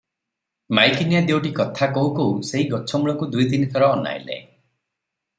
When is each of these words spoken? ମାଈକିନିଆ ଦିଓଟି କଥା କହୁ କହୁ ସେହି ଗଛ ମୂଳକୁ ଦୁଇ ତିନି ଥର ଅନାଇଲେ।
ମାଈକିନିଆ 0.77 1.19
ଦିଓଟି 1.25 1.51
କଥା 1.59 1.89
କହୁ 1.97 2.09
କହୁ 2.19 2.31
ସେହି 2.51 2.65
ଗଛ 2.71 3.01
ମୂଳକୁ 3.03 3.27
ଦୁଇ 3.35 3.45
ତିନି 3.51 3.69
ଥର 3.75 3.91
ଅନାଇଲେ। 3.99 4.39